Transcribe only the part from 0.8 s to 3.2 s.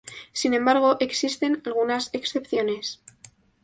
existen algunas excepciones.